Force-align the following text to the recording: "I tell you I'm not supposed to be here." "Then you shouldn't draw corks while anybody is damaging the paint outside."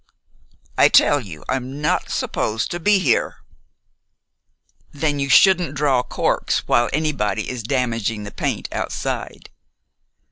"I 0.79 0.89
tell 0.89 1.19
you 1.21 1.45
I'm 1.47 1.79
not 1.79 2.09
supposed 2.09 2.71
to 2.71 2.79
be 2.79 2.97
here." 2.97 3.35
"Then 4.91 5.19
you 5.19 5.29
shouldn't 5.29 5.75
draw 5.75 6.01
corks 6.01 6.67
while 6.67 6.89
anybody 6.91 7.47
is 7.47 7.61
damaging 7.61 8.23
the 8.23 8.31
paint 8.31 8.67
outside." 8.71 9.51